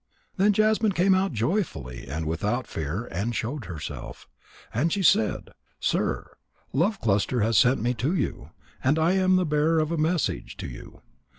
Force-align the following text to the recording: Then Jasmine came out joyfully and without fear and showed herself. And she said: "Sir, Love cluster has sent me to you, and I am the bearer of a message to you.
Then 0.35 0.51
Jasmine 0.51 0.93
came 0.93 1.13
out 1.13 1.31
joyfully 1.31 2.07
and 2.07 2.25
without 2.25 2.65
fear 2.65 3.05
and 3.11 3.35
showed 3.35 3.65
herself. 3.65 4.27
And 4.73 4.91
she 4.91 5.03
said: 5.03 5.49
"Sir, 5.79 6.37
Love 6.73 6.99
cluster 6.99 7.41
has 7.41 7.55
sent 7.55 7.83
me 7.83 7.93
to 7.93 8.15
you, 8.15 8.49
and 8.83 8.97
I 8.97 9.11
am 9.11 9.35
the 9.35 9.45
bearer 9.45 9.77
of 9.77 9.91
a 9.91 9.97
message 9.97 10.57
to 10.57 10.67
you. 10.67 11.03